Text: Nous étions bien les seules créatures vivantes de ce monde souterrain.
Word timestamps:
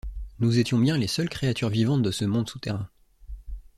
Nous 0.39 0.57
étions 0.57 0.79
bien 0.79 0.97
les 0.97 1.05
seules 1.05 1.29
créatures 1.29 1.69
vivantes 1.69 2.01
de 2.01 2.09
ce 2.09 2.25
monde 2.25 2.49
souterrain. 2.49 2.89